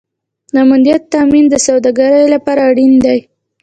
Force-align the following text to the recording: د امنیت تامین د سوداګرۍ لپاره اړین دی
د 0.53 0.55
امنیت 0.65 1.01
تامین 1.13 1.45
د 1.49 1.55
سوداګرۍ 1.65 2.23
لپاره 2.35 2.61
اړین 2.69 2.93
دی 3.05 3.19